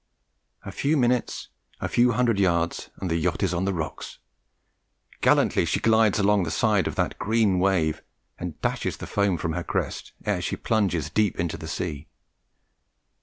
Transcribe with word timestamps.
"A 0.65 0.71
few 0.71 0.97
minutes, 0.97 1.49
a 1.79 1.87
few 1.87 2.13
hundred 2.13 2.39
yards, 2.39 2.89
and 2.99 3.07
the 3.11 3.17
yacht 3.17 3.43
is 3.43 3.53
on 3.53 3.65
the 3.65 3.73
rocks! 3.75 4.17
Gallantly 5.21 5.63
she 5.63 5.79
glides 5.79 6.17
along 6.17 6.41
the 6.41 6.49
side 6.49 6.87
of 6.87 6.95
that 6.95 7.19
green 7.19 7.59
wave 7.59 8.01
and 8.39 8.59
dashes 8.61 8.97
the 8.97 9.05
foam 9.05 9.37
from 9.37 9.53
her 9.53 9.63
crest 9.63 10.13
ere 10.25 10.41
she 10.41 10.55
plunges 10.55 11.11
deep 11.11 11.39
into 11.39 11.55
the 11.55 11.67
sea. 11.67 12.07